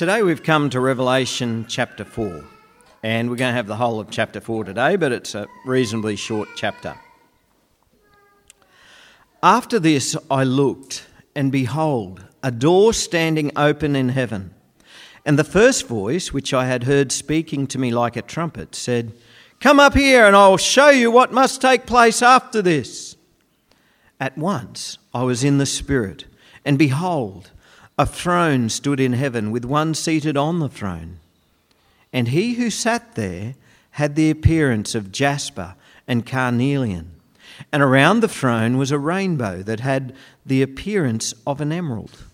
[0.00, 2.42] Today we've come to Revelation chapter 4,
[3.02, 6.16] and we're going to have the whole of chapter 4 today, but it's a reasonably
[6.16, 6.96] short chapter.
[9.42, 14.54] After this I looked, and behold, a door standing open in heaven.
[15.26, 19.12] And the first voice, which I had heard speaking to me like a trumpet, said,
[19.60, 23.16] Come up here, and I'll show you what must take place after this.
[24.18, 26.24] At once I was in the Spirit,
[26.64, 27.50] and behold,
[28.00, 31.18] a throne stood in heaven with one seated on the throne.
[32.14, 33.56] And he who sat there
[33.90, 35.74] had the appearance of jasper
[36.08, 37.10] and carnelian.
[37.70, 40.14] And around the throne was a rainbow that had
[40.46, 42.24] the appearance of an emerald.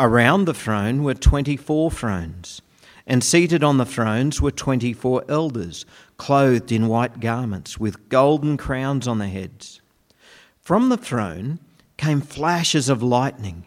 [0.00, 2.62] Around the throne were 24 thrones,
[3.06, 5.84] and seated on the thrones were 24 elders,
[6.16, 9.82] clothed in white garments, with golden crowns on their heads.
[10.62, 11.58] From the throne
[11.98, 13.66] came flashes of lightning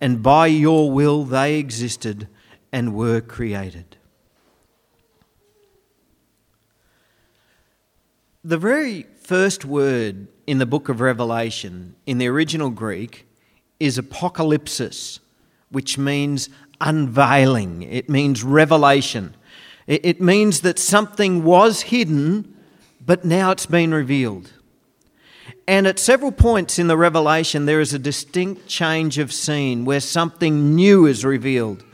[0.00, 2.28] and by your will they existed
[2.72, 3.96] and were created.
[8.42, 13.26] The very first word in the book of Revelation in the original Greek
[13.78, 15.20] is apocalypsis,
[15.70, 16.48] which means
[16.80, 19.34] unveiling, it means revelation.
[19.86, 22.56] It means that something was hidden,
[23.04, 24.52] but now it's been revealed.
[25.66, 30.00] And at several points in the Revelation, there is a distinct change of scene where
[30.00, 31.84] something new is revealed.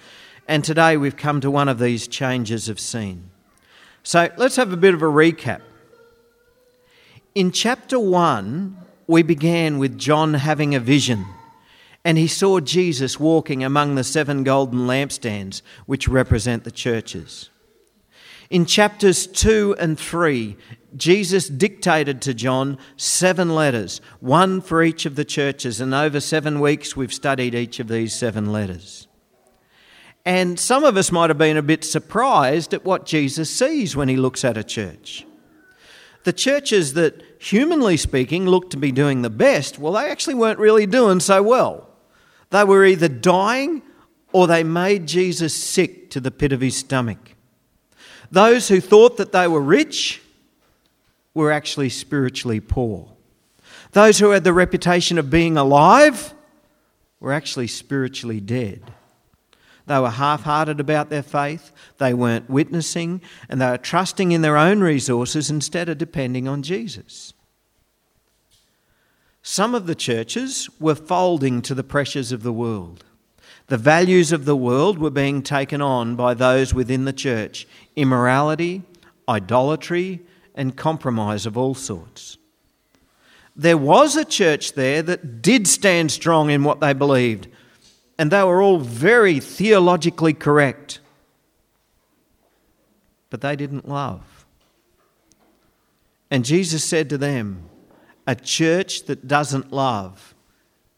[0.48, 3.30] And today we've come to one of these changes of scene.
[4.02, 5.60] So let's have a bit of a recap.
[7.34, 11.26] In chapter 1, we began with John having a vision,
[12.04, 17.50] and he saw Jesus walking among the seven golden lampstands, which represent the churches.
[18.48, 20.56] In chapters 2 and 3,
[20.96, 26.60] Jesus dictated to John seven letters, one for each of the churches, and over seven
[26.60, 29.06] weeks we've studied each of these seven letters.
[30.24, 34.08] And some of us might have been a bit surprised at what Jesus sees when
[34.08, 35.24] he looks at a church.
[36.24, 40.58] The churches that, humanly speaking, looked to be doing the best, well, they actually weren't
[40.58, 41.88] really doing so well.
[42.50, 43.82] They were either dying
[44.32, 47.34] or they made Jesus sick to the pit of his stomach.
[48.32, 50.20] Those who thought that they were rich
[51.36, 53.12] were actually spiritually poor.
[53.92, 56.34] Those who had the reputation of being alive
[57.20, 58.82] were actually spiritually dead.
[59.86, 64.42] They were half hearted about their faith, they weren't witnessing, and they were trusting in
[64.42, 67.34] their own resources instead of depending on Jesus.
[69.42, 73.04] Some of the churches were folding to the pressures of the world.
[73.68, 78.82] The values of the world were being taken on by those within the church immorality,
[79.28, 80.22] idolatry,
[80.56, 82.38] and compromise of all sorts.
[83.54, 87.48] There was a church there that did stand strong in what they believed,
[88.18, 91.00] and they were all very theologically correct.
[93.30, 94.46] But they didn't love.
[96.30, 97.68] And Jesus said to them,
[98.26, 100.34] A church that doesn't love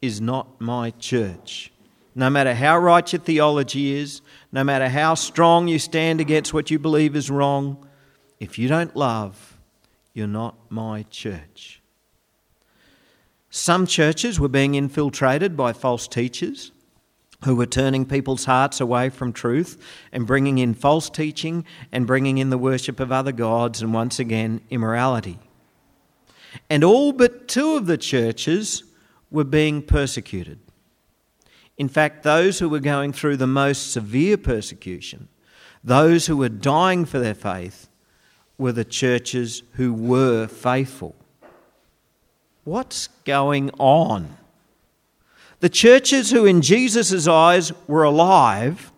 [0.00, 1.72] is not my church.
[2.14, 4.20] No matter how right your theology is,
[4.50, 7.87] no matter how strong you stand against what you believe is wrong,
[8.40, 9.58] if you don't love,
[10.12, 11.80] you're not my church.
[13.50, 16.72] Some churches were being infiltrated by false teachers.
[17.44, 19.80] who were turning people's hearts away from truth
[20.10, 24.18] and bringing in false teaching and bringing in the worship of other gods and once
[24.18, 25.38] again immorality.
[26.68, 28.82] And all but two of the churches
[29.30, 30.58] were being persecuted.
[31.76, 35.28] In fact, those who were going through the most severe persecution,
[35.84, 37.87] those who were dying for their faith,
[38.58, 41.14] were the churches who were faithful.
[42.64, 44.36] What's going on?
[45.60, 48.92] The churches who, in Jesus' eyes, were alive,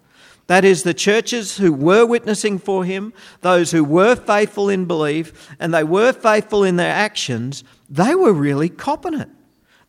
[0.47, 3.13] that is, the churches who were witnessing for him,
[3.43, 8.33] those who were faithful in belief, and they were faithful in their actions, they were
[8.33, 9.29] really copping it.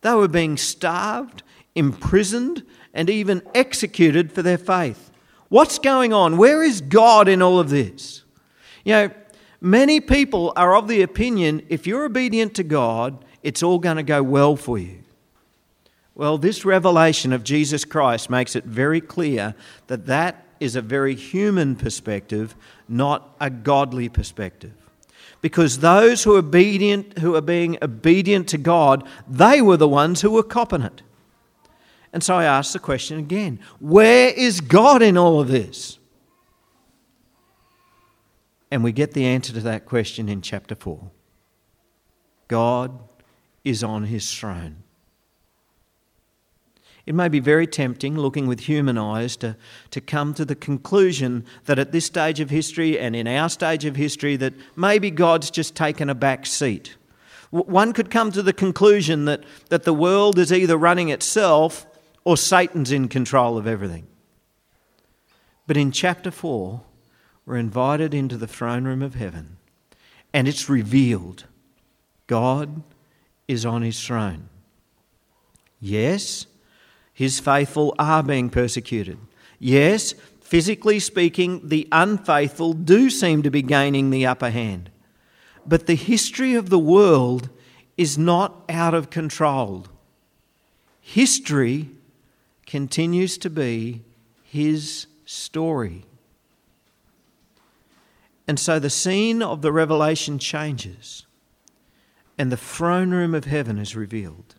[0.02, 1.42] They were being starved,
[1.74, 2.64] imprisoned,
[2.94, 5.10] and even executed for their faith.
[5.48, 6.36] What's going on?
[6.36, 8.22] Where is God in all of this?
[8.84, 9.10] You know,
[9.62, 14.02] many people are of the opinion if you're obedient to God, it's all going to
[14.02, 14.98] go well for you.
[16.14, 19.54] Well, this revelation of Jesus Christ makes it very clear
[19.86, 22.54] that that is a very human perspective,
[22.88, 24.74] not a godly perspective.
[25.40, 30.20] Because those who are obedient, who are being obedient to God, they were the ones
[30.20, 31.02] who were copping it.
[32.12, 35.98] And so I ask the question again where is God in all of this?
[38.72, 41.10] And we get the answer to that question in chapter 4.
[42.48, 43.00] God
[43.64, 44.76] is on his throne.
[47.04, 49.58] It may be very tempting, looking with human eyes, to,
[49.90, 53.84] to come to the conclusion that at this stage of history and in our stage
[53.84, 56.96] of history, that maybe God's just taken a back seat.
[57.50, 61.84] One could come to the conclusion that, that the world is either running itself
[62.24, 64.06] or Satan's in control of everything.
[65.66, 66.80] But in chapter 4,
[67.44, 69.56] we're invited into the throne room of heaven,
[70.32, 71.44] and it's revealed
[72.26, 72.82] God
[73.48, 74.48] is on his throne.
[75.80, 76.46] Yes,
[77.12, 79.18] his faithful are being persecuted.
[79.58, 84.90] Yes, physically speaking, the unfaithful do seem to be gaining the upper hand.
[85.66, 87.48] But the history of the world
[87.96, 89.86] is not out of control.
[91.00, 91.90] History
[92.66, 94.02] continues to be
[94.44, 96.04] his story.
[98.46, 101.26] And so the scene of the revelation changes,
[102.36, 104.56] and the throne room of heaven is revealed.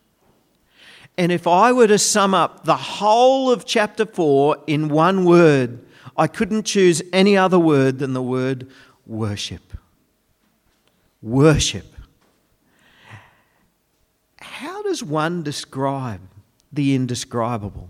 [1.18, 5.86] And if I were to sum up the whole of chapter 4 in one word,
[6.18, 8.70] I couldn't choose any other word than the word
[9.06, 9.74] worship.
[11.22, 11.86] Worship.
[14.40, 16.22] How does one describe
[16.72, 17.90] the indescribable?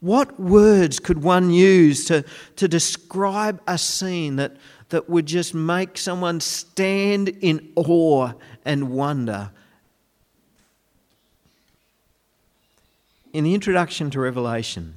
[0.00, 2.24] What words could one use to,
[2.56, 4.56] to describe a scene that,
[4.88, 8.32] that would just make someone stand in awe
[8.64, 9.50] and wonder
[13.32, 14.94] In the introduction to Revelation,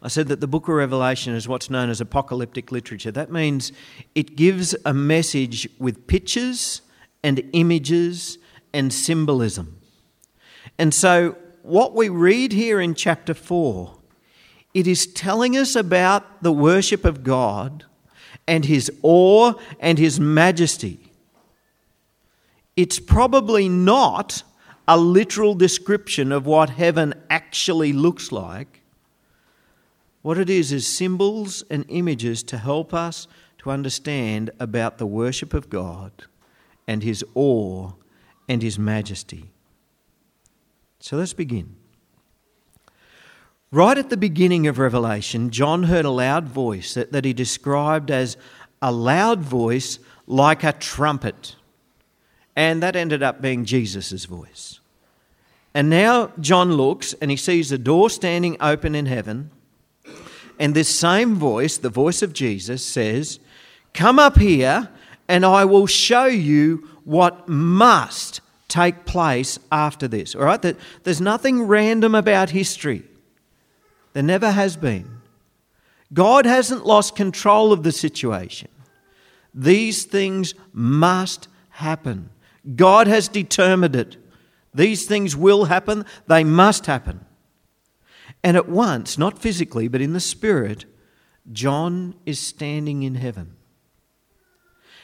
[0.00, 3.10] I said that the book of Revelation is what's known as apocalyptic literature.
[3.10, 3.72] That means
[4.14, 6.82] it gives a message with pictures
[7.24, 8.38] and images
[8.72, 9.80] and symbolism.
[10.78, 13.96] And so, what we read here in chapter 4,
[14.74, 17.84] it is telling us about the worship of God
[18.46, 21.12] and his awe and his majesty.
[22.76, 24.42] It's probably not
[24.88, 28.80] a literal description of what heaven actually looks like.
[30.22, 33.26] What it is is symbols and images to help us
[33.58, 36.12] to understand about the worship of God
[36.86, 37.92] and His awe
[38.48, 39.50] and His majesty.
[41.00, 41.76] So let's begin.
[43.72, 48.10] Right at the beginning of Revelation, John heard a loud voice that, that he described
[48.10, 48.36] as
[48.82, 51.56] a loud voice like a trumpet.
[52.56, 54.80] And that ended up being Jesus' voice.
[55.72, 59.50] And now John looks and he sees a door standing open in heaven.
[60.58, 63.38] And this same voice, the voice of Jesus, says,
[63.94, 64.90] Come up here
[65.28, 70.34] and I will show you what must take place after this.
[70.34, 70.76] All right?
[71.02, 73.02] There's nothing random about history,
[74.12, 75.18] there never has been.
[76.12, 78.68] God hasn't lost control of the situation.
[79.54, 82.30] These things must happen.
[82.74, 84.16] God has determined it.
[84.74, 87.24] These things will happen, they must happen.
[88.42, 90.84] And at once, not physically, but in the spirit,
[91.52, 93.56] John is standing in heaven.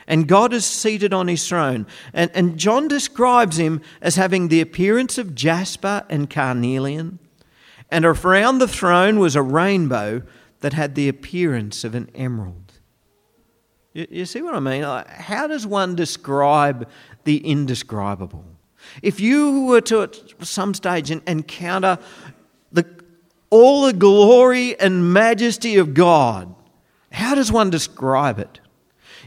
[0.06, 1.86] And God is seated on his throne.
[2.12, 7.18] And, and John describes him as having the appearance of jasper and carnelian.
[7.90, 10.22] And around the throne was a rainbow
[10.60, 12.72] that had the appearance of an emerald.
[13.92, 14.82] You, you see what I mean?
[14.82, 16.88] How does one describe
[17.24, 18.44] the indescribable?
[19.02, 21.98] If you were to at some stage encounter
[22.72, 22.86] the,
[23.50, 26.54] all the glory and majesty of God,
[27.10, 28.60] how does one describe it?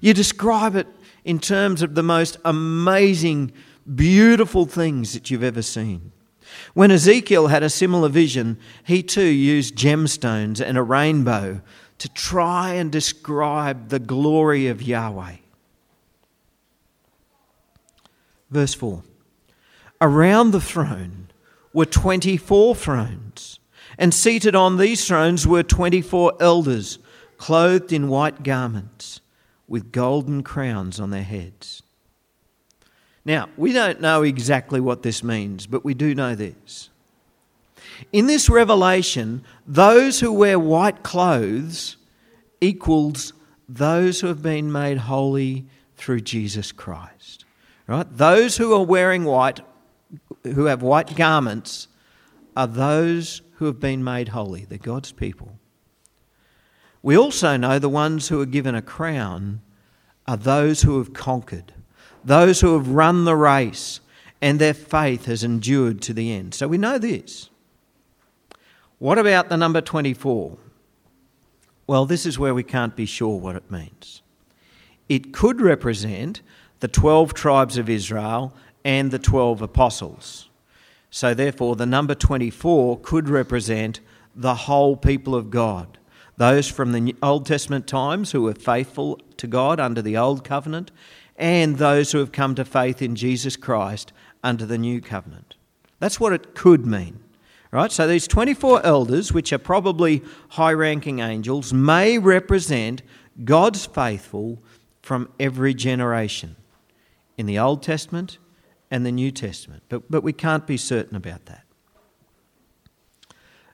[0.02, 0.88] You describe it
[1.24, 3.52] in terms of the most amazing,
[3.96, 6.12] beautiful things that you've ever seen.
[6.74, 11.62] When Ezekiel had a similar vision, he too used gemstones and a rainbow
[12.00, 15.36] to try and describe the glory of Yahweh.
[18.50, 19.04] Verse 4
[20.02, 21.28] Around the throne
[21.74, 23.60] were 24 thrones,
[23.98, 27.00] and seated on these thrones were 24 elders,
[27.38, 29.19] clothed in white garments,
[29.70, 31.84] with golden crowns on their heads.
[33.26, 36.90] Now, we don't know exactly what this means, but we do know this.
[38.12, 41.98] In this revelation, those who wear white clothes
[42.62, 43.34] equals
[43.68, 47.46] those who have been made holy through Jesus Christ.
[47.88, 48.08] Right?
[48.10, 49.60] Those who are wearing white,
[50.44, 51.88] who have white garments,
[52.56, 54.66] are those who have been made holy.
[54.66, 55.59] They're God's people.
[57.02, 59.62] We also know the ones who are given a crown
[60.28, 61.74] are those who have conquered,
[62.24, 64.00] those who have run the race,
[64.42, 66.54] and their faith has endured to the end.
[66.54, 67.50] So we know this.
[69.00, 70.58] What about the number 24?
[71.88, 74.22] Well, this is where we can't be sure what it means.
[75.08, 76.42] It could represent
[76.82, 78.54] the 12 tribes of Israel
[78.86, 80.50] and the 12 apostles.
[81.10, 84.00] So, therefore, the number 24 could represent
[84.36, 85.98] the whole people of God.
[86.40, 90.90] Those from the Old Testament times who were faithful to God under the Old Covenant,
[91.36, 95.56] and those who have come to faith in Jesus Christ under the New Covenant.
[96.00, 97.20] That's what it could mean.
[97.72, 97.92] Right?
[97.92, 103.02] So these 24 elders, which are probably high ranking angels, may represent
[103.44, 104.64] God's faithful
[105.02, 106.56] from every generation
[107.38, 108.38] in the Old Testament
[108.90, 109.84] and the New Testament.
[109.90, 111.66] But, but we can't be certain about that.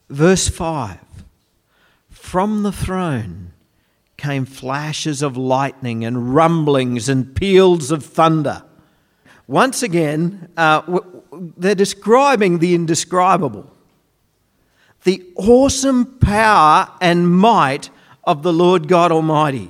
[0.10, 1.25] Verse 5
[2.16, 3.52] From the throne
[4.18, 8.64] came flashes of lightning and rumblings and peals of thunder.
[9.48, 11.00] Once again, uh,
[11.58, 13.72] they're describing the indescribable
[15.04, 17.92] the awesome power and might
[18.24, 19.70] of the Lord God Almighty.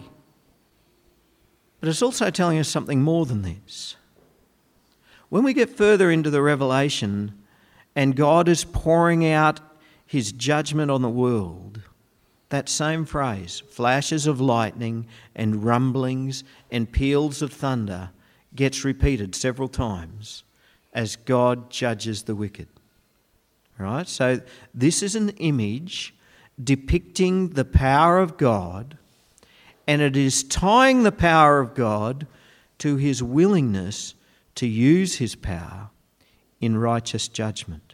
[1.81, 3.97] But it's also telling us something more than this.
[5.27, 7.37] When we get further into the revelation
[7.97, 9.59] and God is pouring out
[10.05, 11.74] his judgment on the world,
[12.55, 18.11] that same phrase, flashes of lightning and rumblings and peals of thunder,
[18.55, 20.45] gets repeated several times
[20.93, 22.69] as God judges the wicked.
[23.77, 24.07] Right?
[24.07, 24.39] So,
[24.73, 26.15] this is an image
[26.63, 28.97] depicting the power of God,
[29.85, 32.25] and it is tying the power of God
[32.77, 34.13] to his willingness
[34.55, 35.89] to use his power
[36.61, 37.84] in righteous judgment.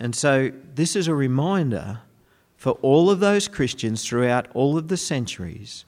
[0.00, 2.00] And so, this is a reminder
[2.56, 5.84] for all of those Christians throughout all of the centuries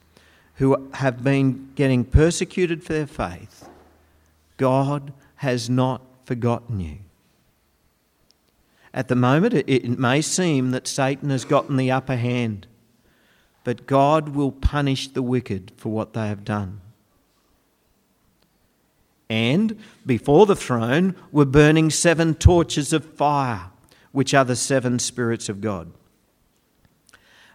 [0.57, 3.69] who have been getting persecuted for their faith
[4.59, 6.99] God has not forgotten you.
[8.95, 12.67] At the moment, it, may seem that Satan has gotten the upper hand,
[13.65, 16.81] but God will punish the wicked for what they have done.
[19.31, 23.72] And before the throne were burning seven torches of fire,
[24.13, 25.93] which are the seven spirits of God.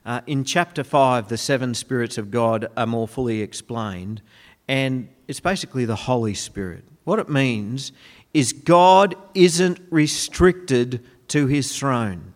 [0.05, 4.21] Uh, in chapter 5, the seven spirits of God are more fully explained,
[4.67, 6.85] and it's basically the Holy Spirit.
[7.03, 7.91] What it means
[8.33, 12.33] is God isn't restricted to his throne.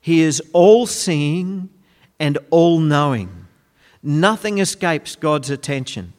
[0.00, 1.68] He is all seeing
[2.18, 3.46] and all knowing.
[4.02, 6.12] Nothing escapes God's attention.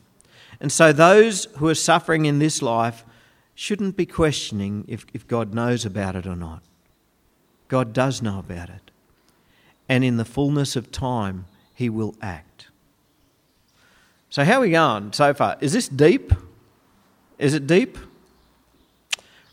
[0.59, 3.05] And so those who are suffering in this life
[3.55, 6.63] shouldn't be questioning if, if God knows about it or not.
[7.69, 8.91] God does know about it.
[9.87, 12.67] And in the fullness of time, He will act.
[14.29, 15.57] So, how are we going so far?
[15.61, 16.33] Is this deep?
[17.37, 17.97] Is it deep?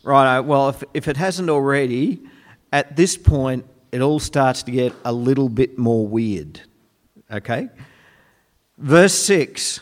[0.02, 2.20] Right, uh, well, if, if it hasn't already,
[2.72, 6.60] at this point, it all starts to get a little bit more weird.
[7.30, 7.70] Okay?
[8.78, 9.80] Verse 6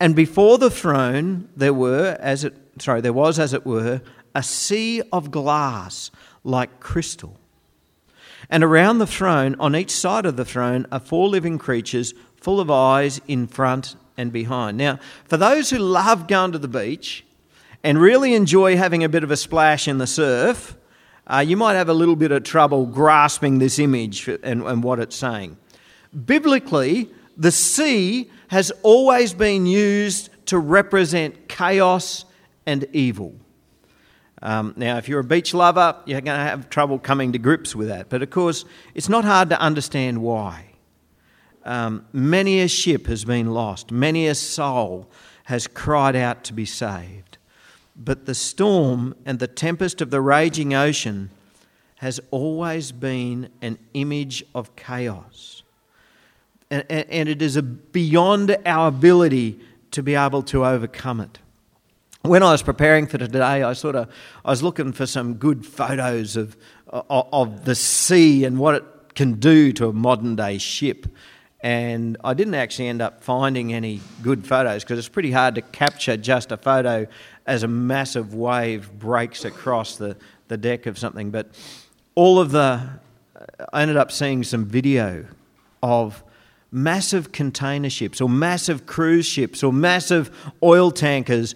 [0.00, 4.00] And before the throne there were, as it, sorry, there was, as it were,
[4.34, 6.10] a sea of glass
[6.44, 7.38] like crystal.
[8.50, 12.60] And around the throne, on each side of the throne, are four living creatures full
[12.60, 14.76] of eyes in front and behind.
[14.76, 17.24] Now, for those who love going to the beach,
[17.84, 20.76] and really enjoy having a bit of a splash in the surf,
[21.26, 24.98] uh, you might have a little bit of trouble grasping this image and, and what
[24.98, 25.56] it's saying.
[26.26, 32.24] Biblically, the sea has always been used to represent chaos
[32.66, 33.34] and evil.
[34.42, 37.76] Um, now, if you're a beach lover, you're going to have trouble coming to grips
[37.76, 38.08] with that.
[38.08, 40.66] But of course, it's not hard to understand why.
[41.64, 45.08] Um, many a ship has been lost, many a soul
[45.44, 47.38] has cried out to be saved.
[47.94, 51.30] But the storm and the tempest of the raging ocean
[51.96, 55.62] has always been an image of chaos.
[56.68, 59.60] And, and it is beyond our ability
[59.92, 61.38] to be able to overcome it.
[62.22, 64.08] When I was preparing for today, I sort of
[64.44, 68.84] I was looking for some good photos of, of, of the sea and what it
[69.14, 71.06] can do to a modern day ship
[71.62, 75.62] and I didn't actually end up finding any good photos because it's pretty hard to
[75.62, 77.06] capture just a photo
[77.46, 80.16] as a massive wave breaks across the,
[80.48, 81.30] the deck of something.
[81.30, 81.54] But
[82.16, 82.88] all of the,
[83.72, 85.24] I ended up seeing some video
[85.84, 86.24] of
[86.72, 91.54] massive container ships or massive cruise ships or massive oil tankers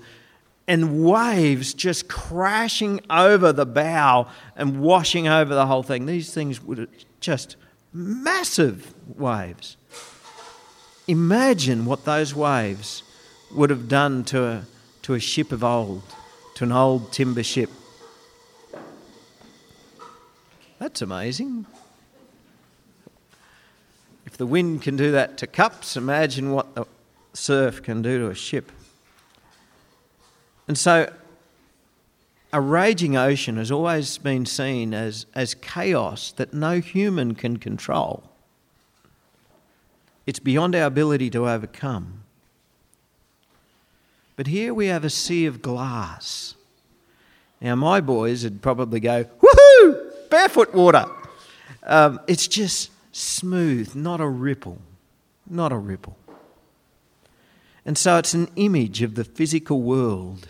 [0.69, 6.07] and waves just crashing over the bow and washing over the whole thing.
[6.07, 6.89] These things would
[7.21, 7.57] just
[7.93, 9.77] massive waves.
[11.07, 13.03] Imagine what those waves
[13.55, 14.65] would have done to a,
[15.03, 16.03] to a ship of old,
[16.57, 17.71] to an old timber ship.
[20.79, 21.65] That's amazing.
[24.27, 26.87] If the wind can do that to cups, imagine what the
[27.33, 28.71] surf can do to a ship.
[30.69, 31.13] And so,
[32.53, 38.25] a raging ocean has always been seen as, as chaos that no human can control.
[40.27, 42.23] It's beyond our ability to overcome.
[44.35, 46.55] But here we have a sea of glass.
[47.61, 51.07] Now, my boys would probably go, woohoo, barefoot water.
[51.85, 54.79] Um, it's just smooth, not a ripple,
[55.49, 56.17] not a ripple.
[57.85, 60.49] And so it's an image of the physical world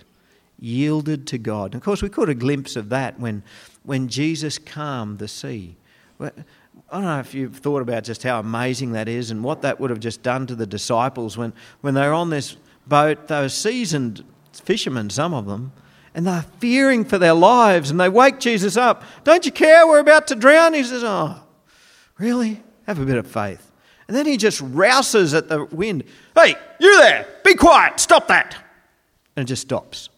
[0.59, 1.73] yielded to God.
[1.73, 3.43] And of course, we caught a glimpse of that when,
[3.83, 5.77] when Jesus calmed the sea.
[6.21, 6.31] I
[6.91, 9.91] don't know if you've thought about just how amazing that is and what that would
[9.91, 13.29] have just done to the disciples when, when they were on this boat.
[13.29, 15.73] They were seasoned fishermen, some of them,
[16.15, 19.03] and they're fearing for their lives and they wake Jesus up.
[19.25, 19.87] Don't you care?
[19.87, 20.73] We're about to drown.
[20.73, 21.43] He says, Oh,
[22.19, 22.63] really?
[22.87, 23.73] Have a bit of faith.
[24.09, 26.05] And then he just rouses at the wind.
[26.35, 27.27] Hey, you there!
[27.45, 27.99] Be quiet!
[27.99, 28.57] Stop that!
[29.35, 30.09] And it just stops.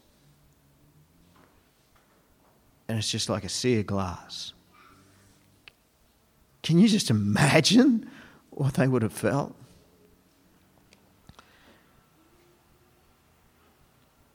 [2.88, 4.52] And it's just like a sea of glass.
[6.62, 8.08] Can you just imagine
[8.50, 9.54] what they would have felt?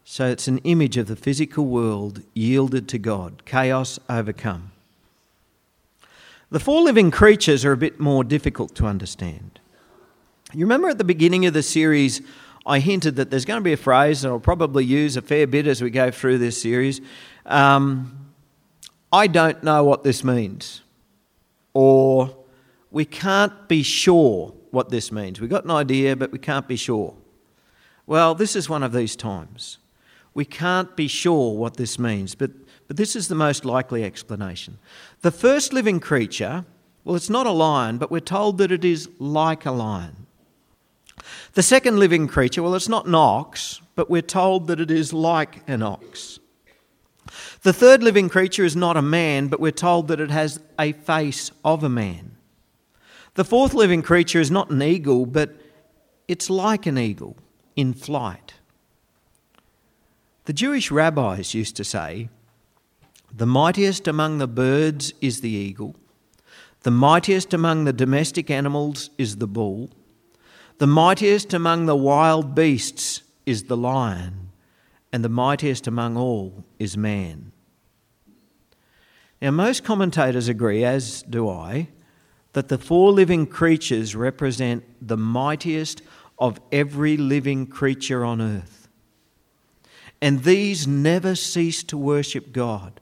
[0.06, 4.72] So it's an image of the physical world yielded to God, chaos overcome.
[6.52, 9.60] The four living creatures are a bit more difficult to understand.
[10.54, 12.22] You remember at the beginning of the series,
[12.64, 15.48] I hinted that there's going to be a phrase that I'll probably use a fair
[15.48, 17.02] bit as we go through this series.
[17.48, 18.23] Um,
[19.14, 20.82] I don't know what this means
[21.74, 22.36] or
[22.92, 25.40] we can't be sure what this means.
[25.40, 27.16] We've got an idea, but we can't be sure.
[28.06, 29.78] Well, this is one of these times.
[30.34, 32.52] We can't be sure what this means, but,
[32.88, 34.80] but this is the most likely explanation.
[35.22, 36.66] The first living creature,
[37.04, 40.26] well, it's not a lion, but we're told that it is like a lion.
[41.54, 45.14] The second living creature, well, it's not an ox, but we're told that it is
[45.14, 46.40] like an ox.
[47.64, 50.92] The third living creature is not a man, but we're told that it has a
[50.92, 52.36] face of a man.
[53.36, 55.56] The fourth living creature is not an eagle, but
[56.28, 57.38] it's like an eagle
[57.78, 58.56] in flight.
[60.44, 62.28] The Jewish rabbis used to say,
[63.34, 65.96] The mightiest among the birds is the eagle,
[66.82, 69.90] the mightiest among the domestic animals is the bull,
[70.80, 74.44] the mightiest among the wild beasts is the lion
[75.14, 77.53] and the mightiest among all is man.
[79.44, 81.90] Now, most commentators agree, as do I,
[82.54, 86.02] that the four living creatures represent the mightiest
[86.40, 88.88] of every living creature on earth.
[90.22, 93.02] And these never cease to worship God.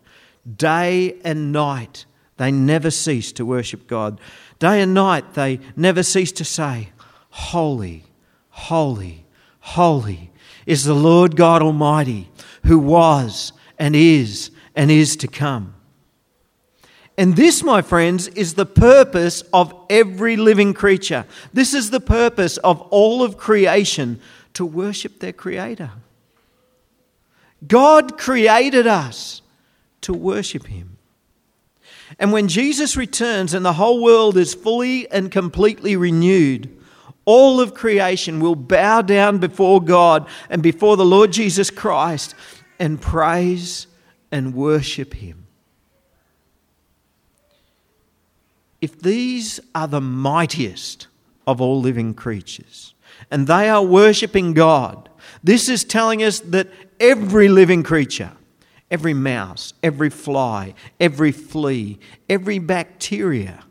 [0.57, 4.19] Day and night, they never cease to worship God.
[4.57, 6.89] Day and night, they never cease to say,
[7.29, 8.03] Holy,
[8.49, 9.27] holy,
[9.59, 10.31] holy
[10.65, 12.31] is the Lord God Almighty,
[12.65, 15.75] who was and is and is to come.
[17.21, 21.27] And this, my friends, is the purpose of every living creature.
[21.53, 24.19] This is the purpose of all of creation
[24.55, 25.91] to worship their Creator.
[27.67, 29.43] God created us
[30.01, 30.97] to worship Him.
[32.17, 36.75] And when Jesus returns and the whole world is fully and completely renewed,
[37.25, 42.33] all of creation will bow down before God and before the Lord Jesus Christ
[42.79, 43.85] and praise
[44.31, 45.40] and worship Him.
[48.81, 51.07] If these are the mightiest
[51.45, 52.95] of all living creatures,
[53.29, 55.07] and they are worshipping God,
[55.43, 56.67] this is telling us that
[56.99, 58.31] every living creature,
[58.89, 63.63] every mouse, every fly, every flea, every bacteria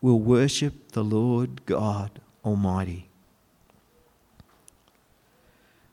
[0.00, 3.10] will worship the Lord God Almighty.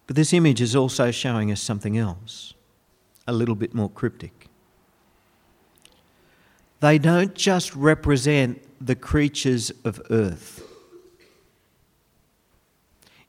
[0.06, 2.54] But this image is also showing us something else,
[3.28, 4.37] a little bit more cryptic.
[6.80, 10.64] They don't just represent the creatures of earth.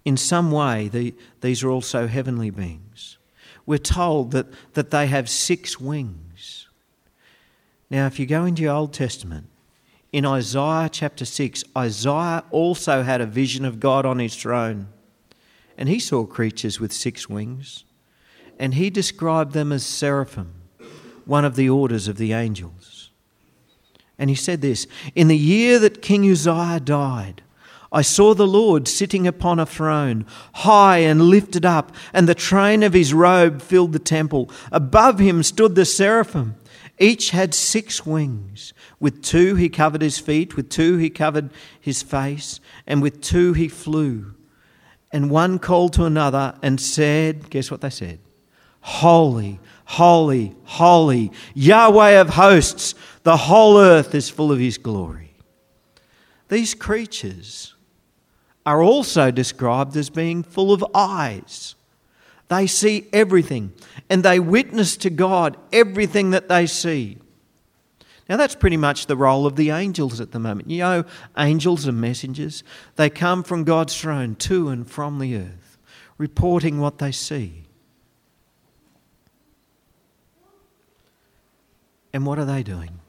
[0.05, 3.19] In some way, the, these are also heavenly beings.
[3.67, 6.67] We're told that, that they have six wings.
[7.91, 9.47] Now, if you go into your Old Testament,
[10.13, 14.89] in Isaiah chapter 6, Isaiah also had a vision of God on his throne.
[15.77, 17.85] And he saw creatures with six wings.
[18.59, 20.55] And he described them as seraphim,
[21.25, 22.88] one of the orders of the angels.
[24.19, 27.43] And he said this In the year that King Uzziah died,
[27.91, 32.83] I saw the Lord sitting upon a throne, high and lifted up, and the train
[32.83, 34.51] of his robe filled the temple.
[34.71, 36.57] Above him stood the seraphim.
[36.99, 38.75] Each had six wings.
[39.01, 41.51] With two he covered his feet, with two he covered
[41.81, 44.35] his face, and with two he flew.
[45.11, 48.19] And one called to another and said, Guess what they said?
[48.81, 55.35] Holy, holy, holy, Yahweh of hosts, the whole earth is full of his glory.
[56.49, 57.75] These creatures
[58.65, 61.75] are also described as being full of eyes.
[62.49, 63.73] They see everything
[64.09, 67.19] and they witness to God everything that they see.
[68.29, 70.69] Now, that's pretty much the role of the angels at the moment.
[70.69, 71.05] You know,
[71.39, 72.63] angels are messengers.
[72.97, 75.79] They come from God's throne to and from the earth,
[76.19, 77.65] reporting what they see.
[82.13, 83.01] And what are they doing?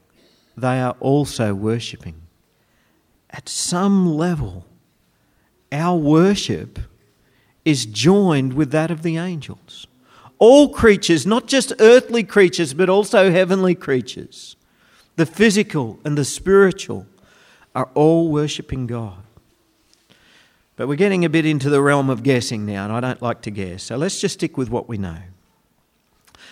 [0.56, 2.22] They are also worshipping.
[3.30, 4.66] At some level,
[5.72, 6.78] our worship
[7.64, 9.86] is joined with that of the angels.
[10.38, 14.56] All creatures, not just earthly creatures, but also heavenly creatures,
[15.16, 17.06] the physical and the spiritual,
[17.74, 19.22] are all worshipping God.
[20.76, 23.42] But we're getting a bit into the realm of guessing now, and I don't like
[23.42, 23.82] to guess.
[23.84, 25.18] So let's just stick with what we know.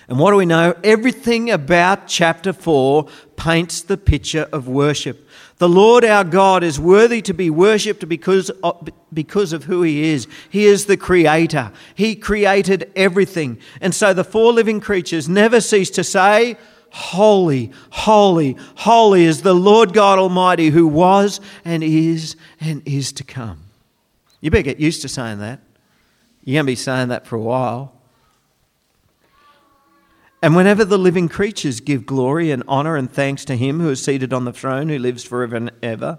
[0.09, 0.75] And what do we know?
[0.83, 5.29] Everything about chapter 4 paints the picture of worship.
[5.59, 10.11] The Lord our God is worthy to be worshipped because of, because of who He
[10.11, 10.27] is.
[10.49, 13.59] He is the Creator, He created everything.
[13.81, 16.57] And so the four living creatures never cease to say,
[16.90, 23.25] Holy, holy, holy is the Lord God Almighty who was and is and is to
[23.25, 23.64] come.
[24.40, 25.61] You better get used to saying that.
[26.44, 27.98] You're going to be saying that for a while.
[30.40, 34.03] And whenever the living creatures give glory and honour and thanks to Him who is
[34.03, 36.18] seated on the throne, who lives forever and ever,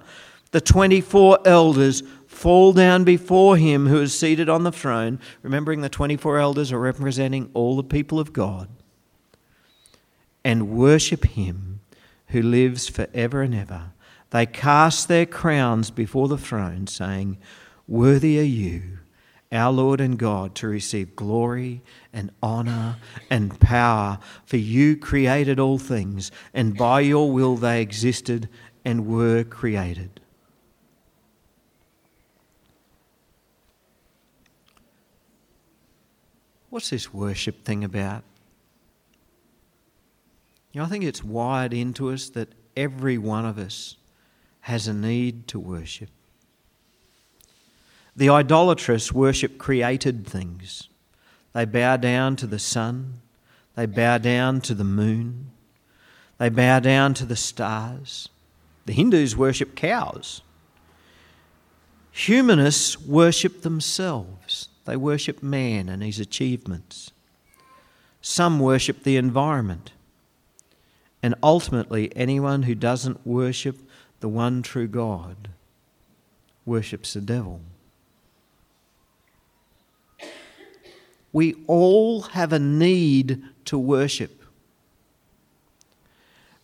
[0.51, 5.89] the 24 elders fall down before Him who is seated on the throne, remembering the
[5.89, 8.67] 24 elders are representing all the people of God,
[10.43, 11.79] and worship Him
[12.27, 13.91] who lives forever and ever.
[14.31, 17.37] They cast their crowns before the throne, saying,
[17.87, 18.99] Worthy are you
[19.51, 21.81] our Lord and God, to receive glory
[22.13, 22.97] and honour
[23.29, 24.19] and power.
[24.45, 28.47] For you created all things, and by your will they existed
[28.85, 30.19] and were created.
[36.69, 38.23] What's this worship thing about?
[40.71, 43.97] You know, I think it's wired into us that every one of us
[44.61, 46.09] has a need to worship.
[48.19, 50.89] The idolatrous worship created things.
[51.53, 53.21] They bow down to the sun,
[53.75, 55.51] they bow down to the moon,
[56.37, 58.27] they bow down to the stars.
[58.85, 60.41] The Hindus worship cows.
[62.11, 64.67] Humanists worship themselves.
[64.83, 67.11] They worship man and his achievements.
[68.19, 69.93] Some worship the environment.
[71.23, 73.77] And ultimately, anyone who doesn't worship
[74.19, 75.47] the one true God
[76.65, 77.61] worships the devil.
[81.31, 84.41] We all have a need to worship.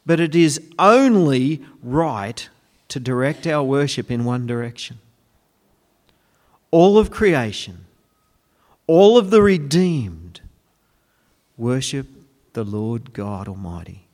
[0.06, 2.48] But it is only right
[2.90, 5.00] to direct our worship in one direction.
[6.72, 7.86] All of creation,
[8.88, 10.42] all of the redeemed,
[11.58, 12.08] worship
[12.54, 14.08] the Lord God Almighty.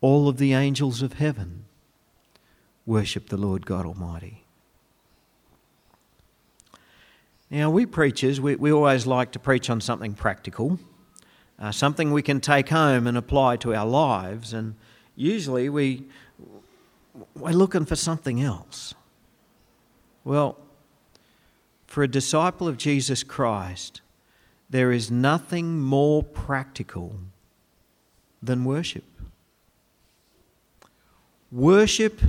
[0.00, 1.64] All of the angels of heaven
[2.86, 4.41] worship the Lord God Almighty.
[7.52, 10.78] Now, we preachers, we, we always like to preach on something practical.
[11.62, 14.74] uh, something we can take home and apply to our lives, and
[15.14, 16.04] usually we,
[17.36, 18.94] we're looking for something else.
[20.24, 20.58] Well,
[21.86, 24.00] for a disciple of Jesus Christ,
[24.70, 27.16] there is nothing more practical
[28.42, 29.04] than worship.
[31.52, 32.20] Worship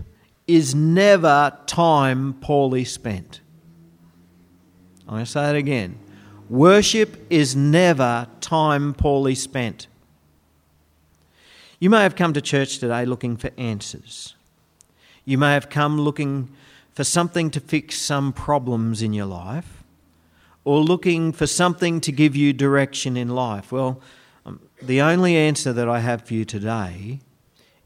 [0.46, 3.40] is never time poorly spent.
[5.08, 6.00] I'm going to say it again.
[6.50, 9.88] Worship is never time poorly spent.
[11.80, 14.36] You may have come to church today looking for answers.
[15.26, 16.50] You may have come looking
[16.94, 19.84] for something to fix some problems in your life
[20.64, 23.72] or looking for something to give you direction in life.
[23.72, 24.00] Well,
[24.46, 27.20] um, the only answer that I have for you today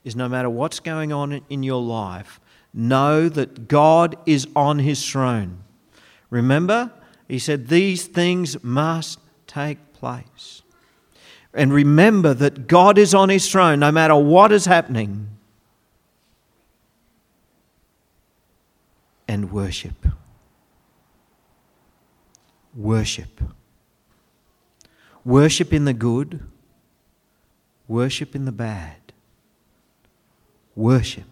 [0.04, 2.40] is no matter what's going on in your life,
[2.74, 5.64] know that God is on his throne.
[6.30, 6.92] Remember,
[7.28, 10.62] he said these things must take place.
[11.54, 15.30] And remember that God is on his throne no matter what is happening.
[19.28, 20.06] And worship.
[22.76, 23.42] Worship.
[25.26, 26.40] Worship in the good,
[27.88, 28.96] worship in the bad.
[30.74, 31.26] Worship.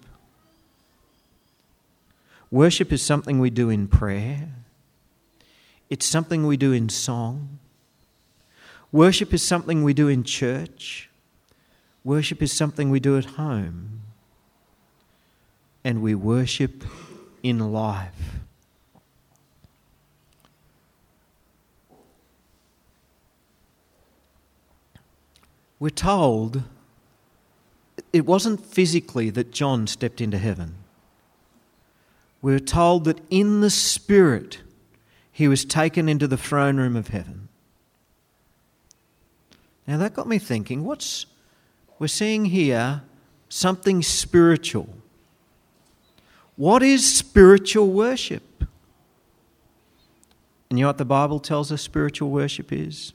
[2.52, 4.50] Worship is something we do in prayer,
[5.90, 7.60] it's something we do in song.
[8.92, 11.10] Worship is something we do in church.
[12.04, 14.02] Worship is something we do at home.
[15.84, 16.84] And we worship
[17.44, 18.40] in life.
[25.80, 26.64] We're told
[28.14, 30.76] it wasn't physically that John stepped into heaven.
[32.42, 34.60] We're told that in the Spirit
[35.36, 37.50] he was taken into the throne room of heaven.
[39.86, 41.26] Now that got me thinking what's
[42.00, 43.02] we're seeing here
[43.50, 44.88] something spiritual.
[46.56, 48.64] What is spiritual worship?
[50.70, 53.12] And you know what the Bible tells us spiritual worship is?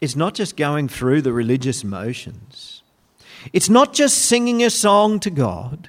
[0.00, 2.84] It's not just going through the religious motions.
[3.52, 5.88] It's not just singing a song to God.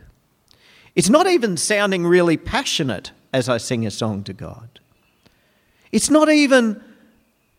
[0.96, 4.80] It's not even sounding really passionate as I sing a song to God.
[5.96, 6.84] It's not even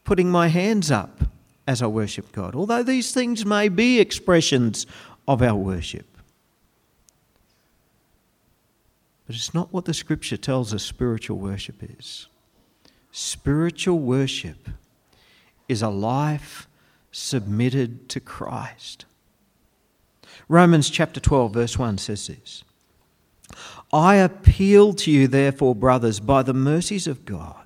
[0.05, 1.23] putting my hands up
[1.67, 4.87] as I worship God, although these things may be expressions
[5.27, 6.05] of our worship.
[9.27, 12.27] But it's not what the scripture tells us spiritual worship is.
[13.11, 14.69] Spiritual worship
[15.67, 16.69] is a life
[17.11, 19.07] submitted to Christ.
[20.47, 22.65] Romans chapter 12, verse 1 says this
[23.91, 27.66] I appeal to you, therefore, brothers, by the mercies of God,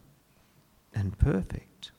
[0.93, 1.91] and perfect.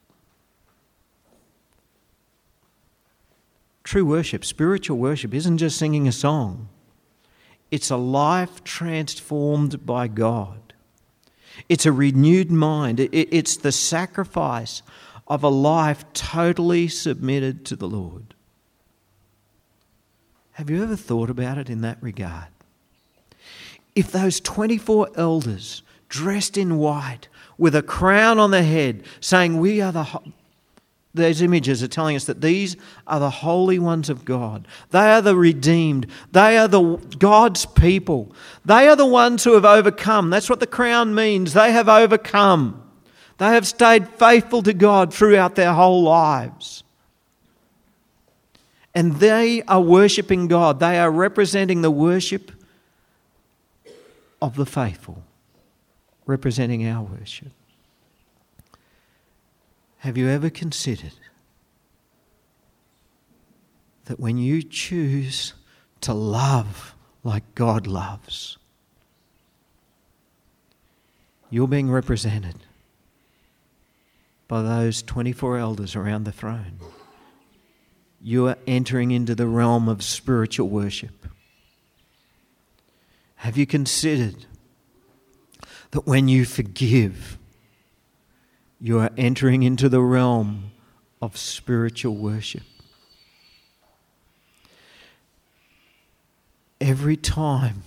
[3.84, 6.68] True worship, spiritual worship, isn't just singing a song.
[7.70, 10.72] It's a life transformed by God.
[11.68, 13.00] It's a renewed mind.
[13.12, 14.82] It's the sacrifice
[15.26, 18.34] of a life totally submitted to the Lord.
[20.52, 22.48] Have you ever thought about it in that regard?
[23.94, 27.28] If those 24 elders dressed in white
[27.58, 30.06] with a crown on the head saying, We are the.
[31.14, 32.74] Those images are telling us that these
[33.06, 34.66] are the holy ones of God.
[34.92, 36.06] They are the redeemed.
[36.32, 38.34] They are the God's people.
[38.64, 40.30] They are the ones who have overcome.
[40.30, 41.52] That's what the crown means.
[41.52, 42.82] They have overcome.
[43.36, 46.82] They have stayed faithful to God throughout their whole lives.
[48.94, 50.80] And they are worshipping God.
[50.80, 52.52] They are representing the worship
[54.40, 55.22] of the faithful,
[56.26, 57.52] representing our worship.
[59.98, 61.12] Have you ever considered
[64.06, 65.54] that when you choose
[66.00, 68.58] to love like God loves,
[71.50, 72.56] you're being represented
[74.48, 76.78] by those 24 elders around the throne.
[78.20, 81.26] You are entering into the realm of spiritual worship.
[83.36, 84.44] Have you considered
[85.92, 87.38] that when you forgive,
[88.80, 90.72] you are entering into the realm
[91.20, 92.62] of spiritual worship.
[96.80, 97.84] Every time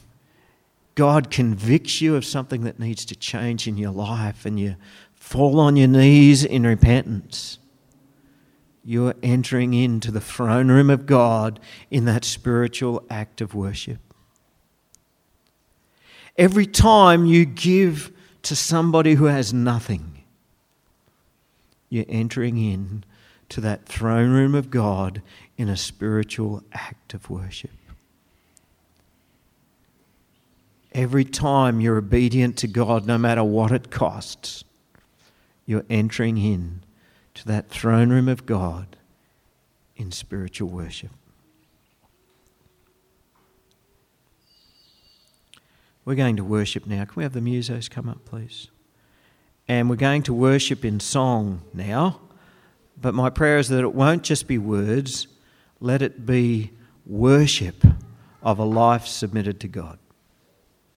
[0.95, 4.77] God convicts you of something that needs to change in your life and you
[5.13, 7.59] fall on your knees in repentance,
[8.85, 11.59] you're entering into the throne room of God
[11.91, 13.99] in that spiritual act of worship.
[16.37, 18.11] Every time you give
[18.43, 20.23] to somebody who has nothing,
[21.89, 23.03] you're entering in
[23.49, 25.21] to that throne room of God
[25.57, 27.71] in a spiritual act of worship.
[30.93, 34.63] Every time you're obedient to God, no matter what it costs,
[35.65, 36.81] you're entering in
[37.33, 38.95] to that throne room of God
[39.95, 41.11] in spiritual worship.
[46.05, 47.03] We're going to worship now.
[47.05, 48.67] Can we have the musos come up, please?
[49.67, 52.21] And we're going to worship in song now.
[53.01, 55.27] But my prayer is that it won't just be words,
[55.79, 56.71] let it be
[57.05, 57.83] worship
[58.43, 59.97] of a life submitted to God.